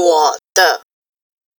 [0.00, 0.80] 我的